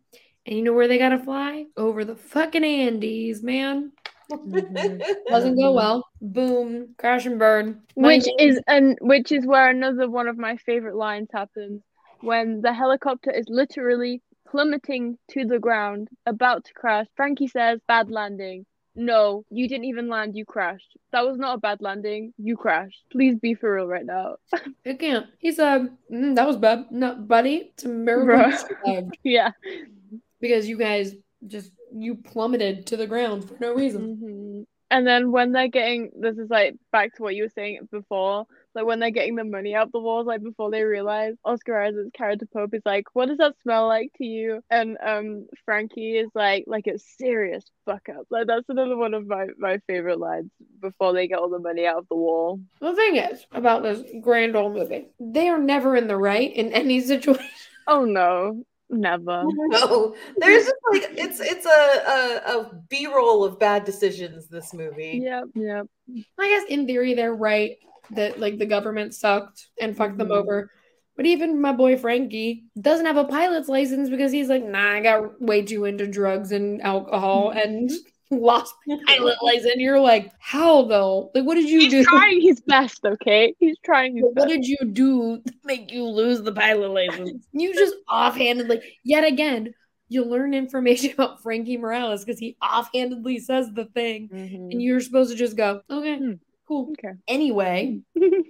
[0.47, 1.67] And you know where they got to fly?
[1.77, 3.93] Over the fucking Andes, man.
[4.31, 5.03] Mhm.
[5.27, 6.07] Doesn't go well.
[6.21, 7.83] Boom, crash and burn.
[7.95, 11.83] Which Money- is and which is where another one of my favorite lines happens
[12.21, 17.07] when the helicopter is literally plummeting to the ground, about to crash.
[17.17, 20.37] Frankie says, "Bad landing." No, you didn't even land.
[20.37, 20.97] You crashed.
[21.13, 22.35] That was not a bad landing.
[22.39, 23.05] You crashed.
[23.11, 24.37] Please be for real right now.
[24.87, 25.27] I can't.
[25.39, 27.71] He said, mm, "That was bad, no, buddy.
[27.73, 28.51] It's a miracle Bruh.
[28.51, 29.51] you survived yeah.
[30.41, 31.15] because you guys
[31.47, 36.11] just you plummeted to the ground for no reason." hmm And then when they're getting,
[36.19, 39.45] this is like back to what you were saying before, like when they're getting the
[39.45, 43.29] money out the walls, like before they realize Oscar Isaac's character Pope is like, "What
[43.29, 48.09] does that smell like to you?" And um, Frankie is like, "Like a serious fuck
[48.09, 51.59] up." Like that's another one of my my favorite lines before they get all the
[51.59, 52.61] money out of the wall.
[52.81, 56.73] The thing is about this grand old movie, they are never in the right in
[56.73, 57.45] any situation.
[57.87, 59.45] Oh no, never.
[59.71, 64.47] No, there's just like it's it's a a, a B roll of bad decisions.
[64.49, 65.21] This movie.
[65.25, 65.87] Yep, yep.
[66.39, 67.77] I guess in theory they're right
[68.13, 70.37] that like the government sucked and fucked them Mhm.
[70.37, 70.71] over.
[71.17, 75.01] But even my boy Frankie doesn't have a pilot's license because he's like, nah, I
[75.01, 77.91] got way too into drugs and alcohol and
[78.31, 79.73] lost my pilot license.
[79.73, 81.31] And you're like, how though?
[81.35, 81.97] Like, what did you He's do?
[81.99, 83.55] He's trying his best, okay?
[83.59, 84.49] He's trying his What best.
[84.49, 87.45] did you do to make you lose the pilot license?
[87.53, 89.75] You just offhandedly, yet again,
[90.09, 94.73] you learn information about Frankie Morales because he offhandedly says the thing, Mhm.
[94.73, 96.33] and you're supposed to just go, okay, Hmm.
[96.71, 96.93] Cool.
[96.93, 97.15] Okay.
[97.27, 98.45] Anyway, and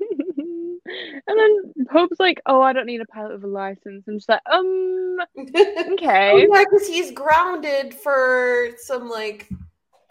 [1.27, 4.43] then Pope's like, "Oh, I don't need a pilot with a license." I'm just like,
[4.51, 6.33] um, okay.
[6.33, 9.49] Oh, yeah, because he's grounded for some like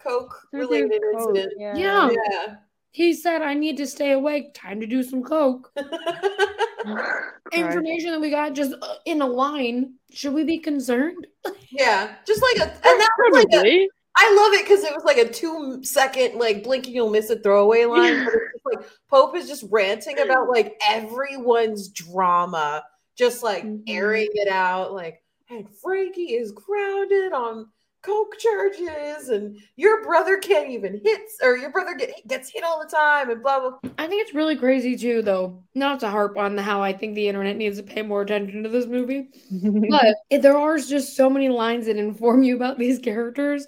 [0.02, 1.54] coke related Coke, incident.
[1.56, 1.76] Yeah.
[1.76, 2.10] Yeah.
[2.10, 2.54] Yeah.
[2.90, 4.54] he said, I need to stay awake.
[4.54, 5.72] Time to do some coke.
[7.52, 9.94] Information that we got just uh, in a line.
[10.12, 11.26] Should we be concerned?
[11.70, 13.90] yeah, just like a, and that was like a, Probably.
[14.22, 17.42] I love it because it was like a two second like blinking you'll miss it
[17.42, 18.22] throwaway line.
[18.22, 22.84] But it's just like Pope is just ranting about like everyone's drama,
[23.16, 23.82] just like Mhm.
[23.88, 24.92] airing it out.
[24.92, 27.70] Like, and Frankie is grounded on
[28.02, 32.78] coke charges, and your brother can't even hit, or your brother get, gets hit all
[32.82, 33.78] the time, and blah blah.
[33.98, 35.62] I think it's really crazy too, though.
[35.74, 38.68] Not to harp on how I think the internet needs to pay more attention to
[38.68, 39.28] this movie,
[39.90, 43.66] but there are just so many lines that inform you about these characters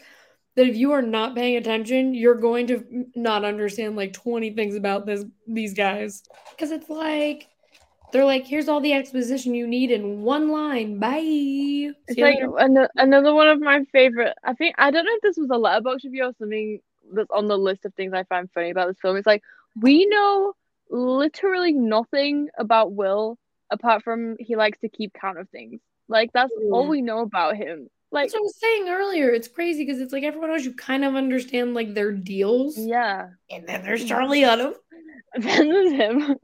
[0.54, 4.74] that if you are not paying attention, you're going to not understand like 20 things
[4.74, 6.22] about this these guys.
[6.50, 7.48] Because it's like
[8.12, 10.98] they're like, here's all the exposition you need in one line.
[10.98, 11.20] Bye.
[11.20, 14.34] See It's you like an- another one of my favorite.
[14.44, 16.80] I think I don't know if this was a Letterboxd review or something
[17.14, 19.16] that's on the list of things I find funny about this film.
[19.16, 19.42] It's like
[19.80, 20.52] we know
[20.90, 23.38] literally nothing about Will
[23.70, 25.80] apart from he likes to keep count of things.
[26.08, 26.90] Like that's all Mm.
[26.90, 27.88] we know about him.
[28.12, 29.30] Like That's what I was saying earlier.
[29.30, 32.76] It's crazy because it's like everyone else, you kind of understand like their deals.
[32.78, 34.74] yeah, And then there's Charlie Hunnam.
[35.38, 36.36] then there's him.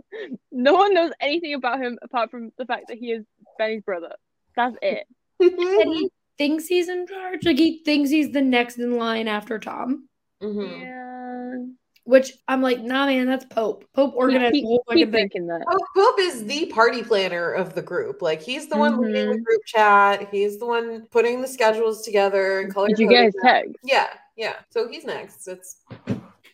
[0.50, 3.24] No one knows anything about him apart from the fact that he is
[3.58, 4.14] Benny's brother.
[4.56, 5.06] That's it.
[5.40, 7.44] And he thinks he's in charge.
[7.44, 10.08] Like he thinks he's the next in line after Tom.
[10.42, 10.80] Mhm.
[10.80, 11.66] Yeah.
[12.08, 13.84] Which I'm like, nah, man, that's Pope.
[13.94, 15.28] Pope organized keep, the whole keep fucking thing.
[15.28, 15.66] thinking that.
[15.70, 18.22] Pope, Pope is the party planner of the group.
[18.22, 19.44] Like he's the one leading the Mhm.
[19.44, 20.26] group chat.
[20.32, 22.88] He's the one putting the schedules together and color.
[22.88, 23.74] Did you get his text?
[23.84, 24.54] Yeah, yeah.
[24.70, 25.46] So he's next.
[25.48, 25.84] It's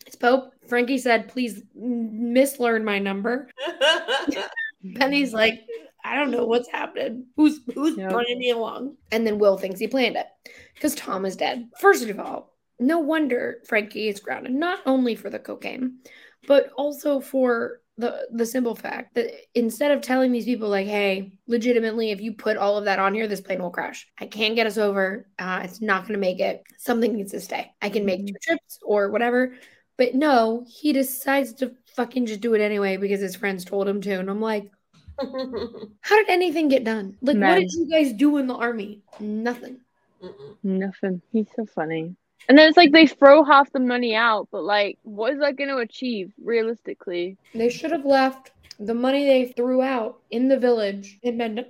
[0.04, 0.52] It's Pope.
[0.66, 3.48] Frankie said, please mislearn my number.
[4.82, 5.60] Benny's like,
[6.04, 7.26] I don't know what's happening.
[7.36, 8.10] Who's who's Yep.
[8.10, 8.96] bringing me along?
[9.12, 10.26] And then Will thinks he planned it
[10.74, 11.70] because Tom is dead.
[11.78, 15.98] First of all, no wonder Frankie is grounded, not only for the cocaine,
[16.46, 21.32] but also for the the simple fact that instead of telling these people like, hey,
[21.46, 24.08] legitimately, if you put all of that on here, this plane will crash.
[24.18, 25.28] I can't get us over.
[25.38, 26.64] Uh, it's not going to make it.
[26.76, 27.72] Something needs to stay.
[27.80, 29.54] I can make two trips or whatever.
[29.96, 34.00] But no, he decides to fucking just do it anyway because his friends told him
[34.00, 34.14] to.
[34.14, 34.72] And I'm like,
[35.18, 37.16] how did anything get done?
[37.22, 39.02] Like, what did you guys do in the army?
[39.20, 39.78] Nothing.
[40.20, 40.56] Mm-mm.
[40.64, 41.22] Nothing.
[41.30, 42.16] He's so funny.
[42.48, 45.56] And then it's like they throw half the money out, but like, what is that
[45.56, 47.38] going to achieve realistically?
[47.54, 51.64] They should have left the money they threw out in the village and been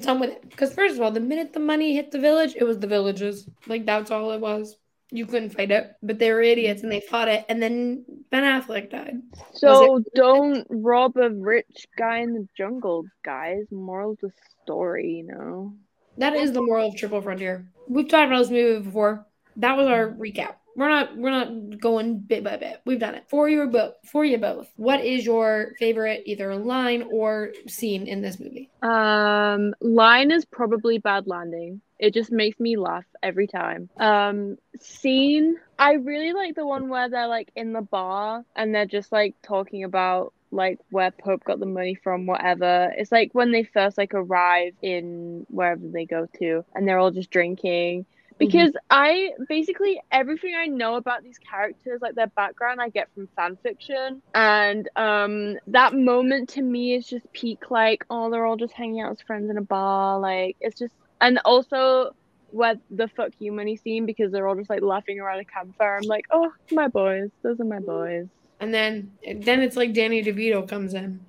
[0.00, 0.50] done with it.
[0.50, 3.48] Because, first of all, the minute the money hit the village, it was the villages.
[3.66, 4.76] Like, that's all it was.
[5.10, 5.92] You couldn't fight it.
[6.02, 7.46] But they were idiots and they fought it.
[7.48, 9.22] And then Ben Affleck died.
[9.54, 13.64] So don't rob a rich guy in the jungle, guys.
[13.70, 14.30] Moral of the
[14.62, 15.72] story, you know.
[16.18, 17.66] That is the moral of Triple Frontier.
[17.86, 19.24] We've talked about this movie before.
[19.56, 20.54] That was our recap.
[20.76, 22.80] We're not we're not going bit by bit.
[22.84, 23.94] We've done it for you both.
[24.04, 24.70] For you both.
[24.76, 28.70] What is your favorite either line or scene in this movie?
[28.82, 31.80] Um, line is probably bad landing.
[31.98, 33.90] It just makes me laugh every time.
[33.96, 38.86] Um, scene, I really like the one where they're like in the bar and they're
[38.86, 42.92] just like talking about like where Pope got the money from, whatever.
[42.96, 47.10] It's like when they first like arrive in wherever they go to, and they're all
[47.10, 48.06] just drinking.
[48.38, 53.28] Because I basically everything I know about these characters, like their background, I get from
[53.36, 57.70] fan fiction, and um, that moment to me is just peak.
[57.70, 60.20] Like, oh, they're all just hanging out as friends in a bar.
[60.20, 62.14] Like, it's just, and also
[62.50, 65.96] where the fuck you money scene because they're all just like laughing around a campfire.
[65.96, 68.26] I'm like, oh, my boys, those are my boys.
[68.60, 71.20] And then then it's like Danny DeVito comes in.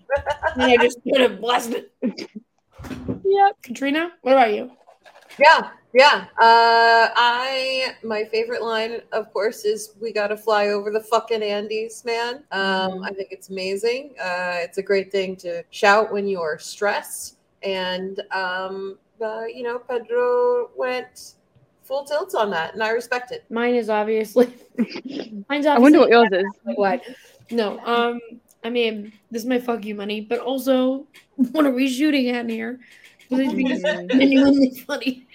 [0.55, 1.39] and I just get a
[2.01, 2.29] it.
[3.25, 3.61] Yep.
[3.61, 4.71] Catrina, what about you?
[5.39, 6.25] Yeah, yeah.
[6.39, 11.41] Uh, I my favorite line, of course, is "We got to fly over the fucking
[11.41, 14.15] Andes, man." Um, I think it's amazing.
[14.19, 19.79] Uh, it's a great thing to shout when you're stressed, and um, uh, you know,
[19.79, 21.33] Pedro went
[21.83, 23.45] full tilt on that, and I respect it.
[23.49, 24.53] Mine is obviously.
[24.77, 26.45] mine's obviously I wonder what yours is.
[26.75, 27.01] what.
[27.51, 28.19] No, um,
[28.63, 32.41] I mean, this is my fuck you money, but also, what are we shooting at
[32.41, 32.79] in here?
[33.29, 35.27] Because I it's genuinely funny.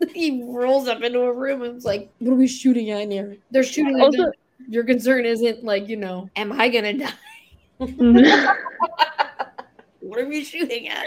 [0.14, 3.10] he rolls up into a room and it's like, what are we shooting at in
[3.10, 3.36] here?
[3.50, 4.32] They're shooting at Also- them.
[4.68, 7.12] Your concern isn't like, you know, am I gonna die?
[10.02, 11.04] What are we shooting at?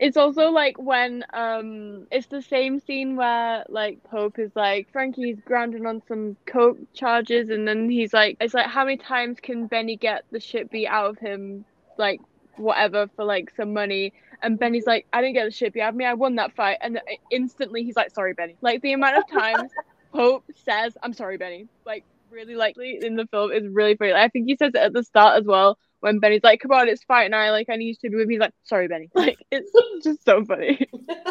[0.00, 5.38] it's also like when um it's the same scene where like Pope is like Frankie's
[5.46, 9.66] grounded on some coke charges and then he's like it's like how many times can
[9.66, 11.64] Benny get the shit beat out of him
[11.96, 12.20] like
[12.56, 14.12] whatever for like some money
[14.44, 16.54] and Benny's like I didn't get the shit beat out of me I won that
[16.54, 19.70] fight and instantly he's like sorry Benny like the amount of times
[20.12, 24.28] Pope says I'm sorry Benny like really likely in the film is really funny I
[24.28, 27.02] think he says it at the start as well when Benny's like, "Come on, it's
[27.02, 27.48] fight night.
[27.48, 29.72] Like, I need you to be with me." He's like, "Sorry, Benny." Like, it's
[30.04, 30.86] just so funny.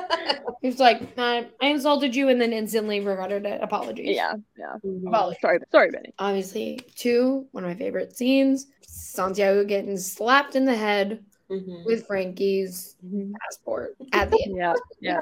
[0.64, 3.62] He's like, I insulted you and then instantly regretted it.
[3.62, 4.16] Apologies.
[4.16, 4.78] yeah, yeah.
[4.84, 5.08] Mm-hmm.
[5.10, 5.42] Apologies.
[5.42, 6.14] Sorry, sorry, Benny.
[6.18, 11.86] Obviously, two, one of my favorite scenes Santiago getting slapped in the head Mhm.
[11.86, 12.96] with Frankie's
[13.42, 14.56] passport at the end.
[14.58, 15.20] Yeah, yeah.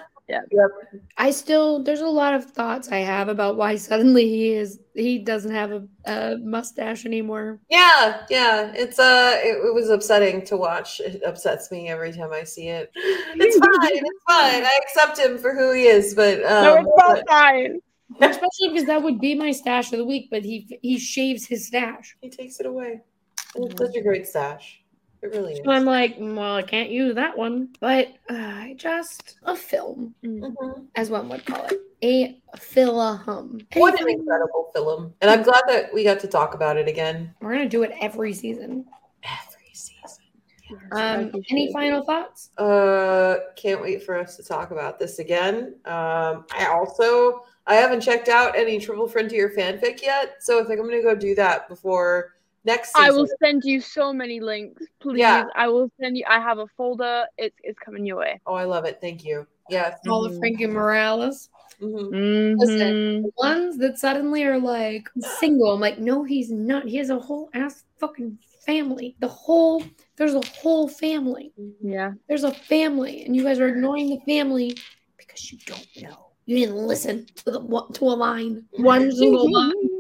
[0.52, 0.68] yeah.
[1.18, 5.20] I still, there's a lot of thoughts I have about why suddenly he is, he
[5.20, 7.60] doesn't have a, a mustache anymore.
[7.70, 8.72] Yeah, yeah.
[8.76, 11.00] It's uh it, it was upsetting to watch.
[11.00, 12.92] It upsets me every time I see it.
[12.96, 13.98] It's fine.
[13.98, 14.64] It's fine.
[14.64, 17.80] I accept him for who he is, but No, um, it's not fine.
[18.20, 21.68] Especially because that would be my stash of the week, but he he shaves his
[21.68, 22.18] stash.
[22.22, 23.02] he takes it away.
[23.56, 24.81] It's such a great stash.
[25.22, 25.62] It really is.
[25.68, 27.70] I'm like, well, I can't use that one.
[27.80, 30.88] But uh, just a film, Mhm.
[30.96, 33.62] as one would call it, a film.
[33.76, 35.14] What an incredible film.
[35.22, 37.34] And I'm glad that we got to talk about it again.
[37.42, 38.86] We're gonna do it every season.
[39.24, 40.18] Every season.
[40.94, 42.50] Um, any final thoughts?
[42.58, 45.76] Uh, can't wait for us to talk about this again.
[45.86, 50.80] Um, I also I haven't checked out any Triple Frontier fanfic yet, so I think
[50.80, 53.06] I'm gonna go do that before next season.
[53.06, 55.20] I will send you so many links, please.
[55.20, 55.46] Yeah.
[55.56, 56.26] I will send you.
[56.28, 57.26] I have a folder.
[57.38, 58.40] It's it's coming your way.
[58.46, 59.00] Oh, I love it.
[59.02, 59.48] Thank you.
[59.70, 59.98] Yes.
[60.08, 60.40] All of Mhm.
[60.40, 61.50] Frankie Morales.
[61.82, 62.58] Mhm.
[62.60, 63.32] Listen.
[63.38, 65.72] Ones that suddenly are like single.
[65.72, 66.86] I'm like, no, he's not.
[66.88, 69.16] He has a whole ass fucking family.
[69.20, 69.84] The whole
[70.18, 71.54] there's a whole family.
[71.82, 72.14] Yeah.
[72.28, 74.78] There's a family, and you guys are ignoring the family
[75.18, 76.28] because you don't know.
[76.46, 79.91] You didn't listen to the to a line, one single line.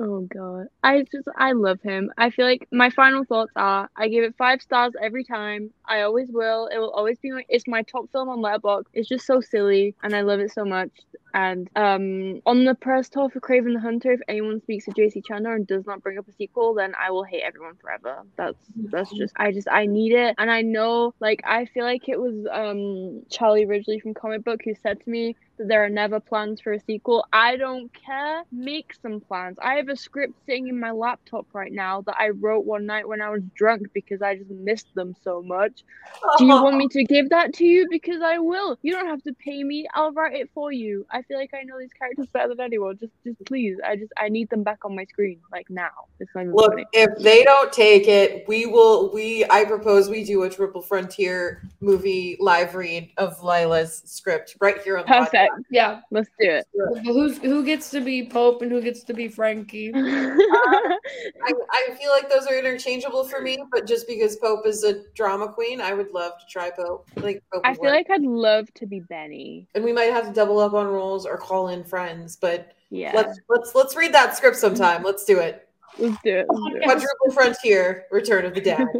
[0.00, 0.68] Oh god.
[0.82, 2.10] I just I love him.
[2.16, 5.72] I feel like my final thoughts are I give it five stars every time.
[5.86, 6.68] I always will.
[6.68, 8.86] It will always be my it's my top film on Letterboxd.
[8.94, 10.90] It's just so silly and I love it so much.
[11.34, 15.22] And um on the press tour for Kraven the Hunter, if anyone speaks to JC
[15.28, 18.22] Chandor and does not bring up a sequel, then I will hate everyone forever.
[18.36, 18.58] That's
[18.90, 20.34] that's just I just I need it.
[20.38, 24.60] And I know like I feel like it was um Charlie Ridgely from Comic Book
[24.64, 27.24] who said to me that there are never plans for a sequel.
[27.32, 28.42] I don't care.
[28.52, 29.58] Make some plans.
[29.62, 33.08] I have a script sitting in my laptop right now that I wrote one night
[33.08, 35.84] when I was drunk because I just missed them so much.
[36.38, 37.86] Do you want me to give that to you?
[37.90, 38.78] Because I will.
[38.82, 39.86] You don't have to pay me.
[39.94, 41.06] I'll write it for you.
[41.10, 42.98] I feel like I know these characters better than anyone.
[42.98, 43.78] Just just please.
[43.84, 45.40] I just I need them back on my screen.
[45.52, 45.90] Like now.
[46.18, 46.84] It's Look, funny.
[46.92, 49.12] if they don't take it, we will.
[49.12, 54.80] We I propose we do a Triple Frontier movie live read of Laila's script right
[54.82, 55.52] here on the Perfect.
[55.70, 56.00] Yeah.
[56.10, 56.66] Let's do it.
[56.78, 57.04] podcast.
[57.04, 59.92] Who's who gets to be Pope and who gets to be Frankie?
[60.00, 60.94] Uh,
[61.44, 65.02] I, I feel like those are interchangeable for me, but just because Pope is a
[65.14, 67.08] drama queen, I would love to try Pope.
[67.16, 67.92] I think Pope I feel work.
[67.92, 69.66] like I'd love to be Benny.
[69.74, 73.12] and we might have to double up on roles or call in friends, but Yeah.
[73.14, 75.02] let's let's let's read that script sometime.
[75.02, 75.68] Let's do it.
[75.98, 76.46] Let's do it.
[76.48, 76.82] Let's do it.
[76.84, 78.86] Quadruple Frontier, Return of the Dad.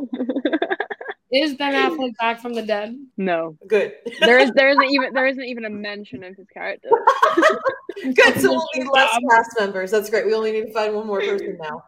[1.33, 2.99] Is Ben Affleck back from the dead?
[3.17, 3.95] No, Good.
[4.19, 6.89] there is there isn't even there isn't even a mention of his character.
[8.03, 8.41] Good.
[8.41, 9.93] So we'll need less um, cast members.
[9.93, 10.27] That's great.
[10.27, 11.85] We only need to find one more person now.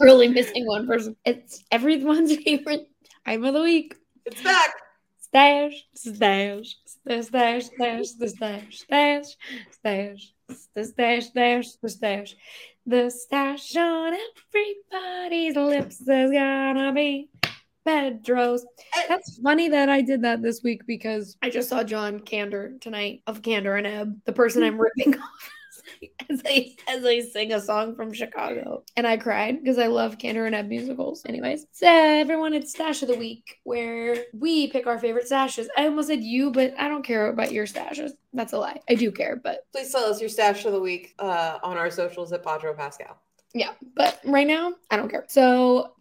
[0.00, 1.16] Really missing one person.
[1.24, 2.90] It's everyone's favorite
[3.24, 3.94] time of the week.
[4.26, 4.70] It's back.
[5.26, 9.36] Stash, stash, stash, stash, stash, the stash, stash,
[9.72, 10.32] stash,
[10.74, 12.36] the stash, stash, the stash.
[12.86, 14.14] The stash on
[14.54, 17.28] everybody's lips is gonna be
[17.84, 18.64] Pedro's.
[19.08, 23.22] That's funny that I did that this week because I just saw John Kander tonight
[23.26, 25.50] of Kander and Ebb, the person I'm ripping off
[26.30, 28.84] as I as I sing a song from Chicago.
[28.96, 31.24] And I cried because I love Kander and Ebb musicals.
[31.26, 35.66] Anyways, so everyone, it's Stash of the Week where we pick our favorite stashes.
[35.76, 38.12] I almost said you, but I don't care about your stashes.
[38.32, 38.80] That's a lie.
[38.88, 41.90] I do care, but Please tell us your stash of the week uh, on our
[41.90, 43.18] socials at Podro Pascal.
[43.54, 43.72] yeah.
[43.94, 45.24] But right now, I don't care.
[45.28, 45.94] So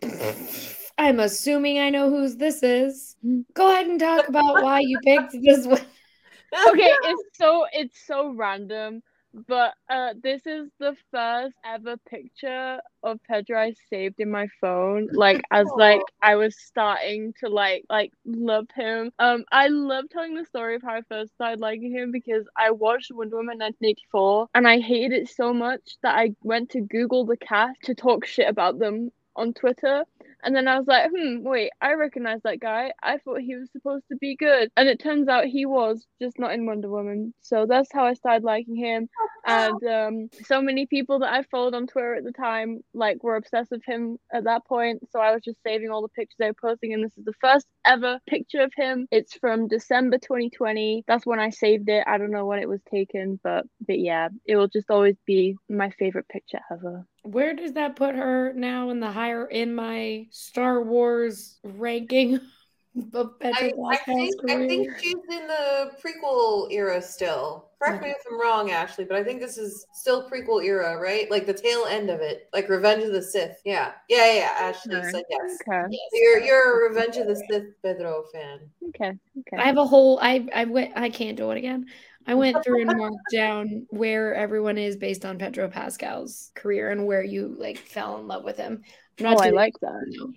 [0.97, 3.15] I'm assuming I know whose this is.
[3.53, 5.81] Go ahead and talk about why you picked this one.
[6.69, 9.01] okay, it's so it's so random,
[9.47, 15.09] but uh, this is the first ever picture of Pedro I saved in my phone.
[15.11, 19.11] Like as like I was starting to like like love him.
[19.19, 22.71] Um, I love telling the story of how I first started liking him because I
[22.71, 27.25] watched Wonder Woman 1984 and I hated it so much that I went to Google
[27.25, 30.03] the cast to talk shit about them on Twitter.
[30.43, 32.91] And then I was like, hmm, wait, I recognize that guy.
[33.01, 34.69] I thought he was supposed to be good.
[34.77, 37.33] And it turns out he was, just not in Wonder Woman.
[37.41, 39.09] So that's how I started liking him.
[39.47, 43.37] And um, so many people that I followed on Twitter at the time, like, were
[43.37, 45.01] obsessed with him at that point.
[45.11, 46.93] So I was just saving all the pictures they were posting.
[46.93, 49.07] And this is the first ever picture of him.
[49.11, 51.03] It's from December 2020.
[51.07, 52.03] That's when I saved it.
[52.07, 55.55] I don't know when it was taken, but but yeah, it will just always be
[55.69, 57.05] my favorite picture ever.
[57.25, 62.39] Where does that put her now in the higher in my Star Wars ranking
[63.13, 67.69] of Pedro I, I think I think she's in the prequel era still.
[67.81, 71.29] Correct me if I'm wrong, Ashley, but I think this is still prequel era, right?
[71.29, 73.59] Like the tail end of it, like Revenge of the Sith.
[73.65, 74.33] Yeah, yeah, yeah.
[74.33, 74.55] yeah.
[74.59, 75.11] Ashley Sure.
[75.11, 75.57] said yes.
[75.67, 75.85] Okay.
[75.89, 76.09] Yes.
[76.13, 78.59] You're you're a Revenge of the Sith Pedro fan.
[78.89, 79.11] Okay.
[79.39, 79.57] Okay.
[79.57, 81.87] I have a whole I I went I can't do it again.
[82.27, 87.05] I went through and marked down where everyone is based on Pedro Pascal's career and
[87.05, 88.83] where you like fell in love with him.
[89.19, 90.03] I'm oh, I like that.
[90.07, 90.33] it now.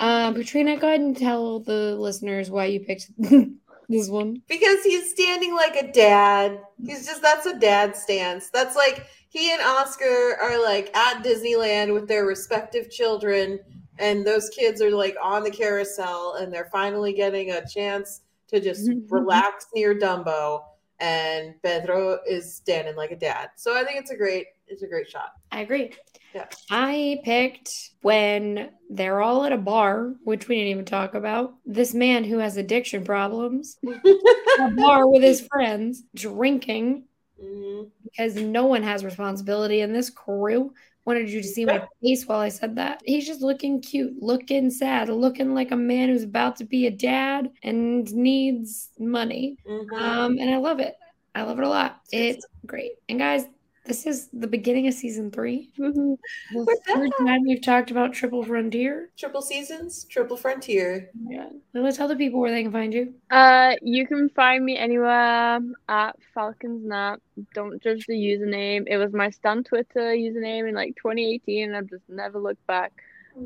[0.00, 3.10] Um, Catrina, go ahead and tell the listeners why you picked
[3.88, 4.42] this one.
[4.48, 6.60] Because he's standing like a dad.
[6.84, 8.50] He's just that's a dad stance.
[8.50, 13.58] That's like he and Oscar are like at Disneyland with their respective children,
[13.98, 18.60] and those kids are like on the carousel, and they're finally getting a chance to
[18.60, 20.62] just relax near Dumbo.
[21.00, 23.50] And Pedro is standing like a dad.
[23.56, 25.32] So I think it's a great, it's a great shot.
[25.52, 25.92] I agree.
[26.34, 26.46] Yeah.
[26.70, 27.70] I picked
[28.02, 31.54] when they're all at a bar, which we didn't even talk about.
[31.64, 37.04] This man who has addiction problems, a bar with his friends, drinking
[37.40, 37.90] Mhm.
[38.02, 40.74] because no one has responsibility in this crew.
[41.08, 43.00] Wanted you to see my face while I said that.
[43.02, 46.90] He's just looking cute, looking sad, looking like a man who's about to be a
[46.90, 49.56] dad and needs money.
[49.66, 49.98] Mhm.
[49.98, 50.96] Um, and I love it.
[51.34, 52.02] I love it a lot.
[52.12, 52.92] It's great.
[53.08, 53.46] And guys,
[53.88, 55.70] this is the beginning of season three.
[55.78, 56.18] Woohoo.
[56.52, 59.10] The third time we've talked about Triple Frontier.
[59.18, 61.10] Triple seasons, triple frontier.
[61.26, 61.48] Yeah.
[61.72, 63.14] Let's tell the people where they can find you.
[63.30, 67.20] Uh, you can find me anywhere at Falcons Nap.
[67.54, 68.84] Don't judge the username.
[68.86, 72.92] It was my Stan Twitter username in like 2018, and I've just never looked back.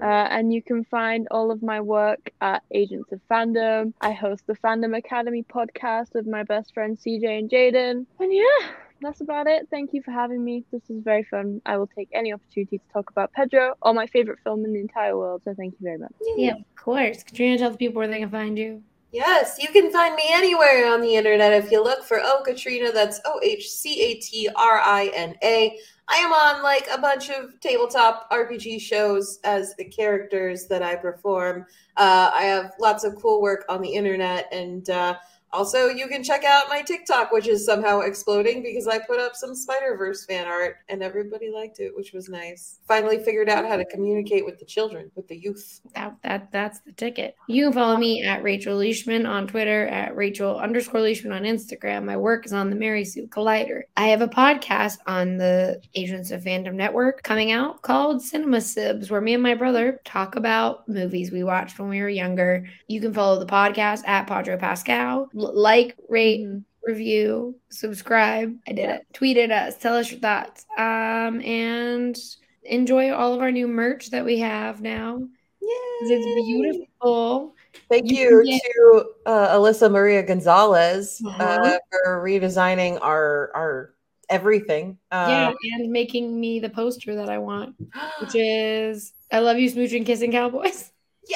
[0.00, 3.92] Uh, and you can find all of my work at Agents of Fandom.
[4.00, 8.06] I host the Fandom Academy podcast with my best friends CJ and Jaden.
[8.18, 8.70] And yeah,
[9.02, 9.68] that's about it.
[9.70, 10.64] Thank you for having me.
[10.72, 11.60] This is very fun.
[11.66, 14.80] I will take any opportunity to talk about Pedro, or my favorite film in the
[14.80, 15.42] entire world.
[15.44, 16.12] So thank you very much.
[16.36, 17.22] Yeah, of course.
[17.22, 18.82] Catrina, tell the people where they can find you.
[19.12, 22.92] Yes, you can find me anywhere on the internet if you look for Oh Catrina.
[22.92, 25.78] That's O H C A T R I N A.
[26.08, 30.96] I am on like a bunch of tabletop RPG shows as the characters that I
[30.96, 31.66] perform.
[31.96, 35.16] Uh, I have lots of cool work on the internet, and uh,
[35.52, 39.34] also you can check out my TikTok, which is somehow exploding because I put up
[39.34, 42.78] some Spider Verse fan art and everybody liked it, which was nice.
[42.86, 45.80] Finally figured out how to communicate with the children, with the youth.
[45.94, 47.36] That, that that's the ticket.
[47.48, 52.04] You can follow me at Rachel Leishman on Twitter, at Rachel underscore Leishman on Instagram.
[52.04, 53.82] My work is on the Mary Sue Collider.
[53.96, 59.10] I have a podcast on the Agents of Fandom Network coming out called Cinema Sibs,
[59.10, 62.66] where me and my brother talk about movies we watched when we were younger.
[62.88, 65.28] You can follow the podcast at Podro Pascal.
[65.52, 66.64] Like, rate, Mhm.
[66.84, 68.56] review, subscribe.
[68.68, 69.06] I did it.
[69.12, 69.76] Tweet at us.
[69.76, 70.66] Tell us your thoughts.
[70.76, 72.16] Um, and
[72.64, 75.18] enjoy all of our new merch that we have now.
[75.18, 77.54] 'Cause It's beautiful.
[77.88, 81.78] Thank You you, to uh, Alyssa Maria Gonzalez uh, Uh-huh.
[81.90, 83.94] for redesigning our our
[84.28, 84.98] everything.
[85.12, 87.76] yeah, Um, and making me the poster that I want,
[88.20, 90.90] which is I love you, smooching, kissing cowboys.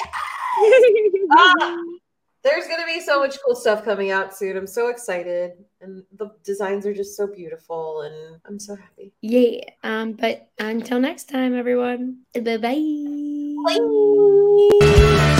[1.31, 1.77] Ah!
[2.47, 4.55] There's gonna be so much cool stuff coming out soon.
[4.57, 9.11] I'm so excited, and the designs are just so beautiful, and I'm so happy.
[9.21, 9.61] Yeah.
[9.83, 12.19] Um, but until next time, everyone.
[12.33, 12.83] Bye bye.
[14.79, 15.33] Bye.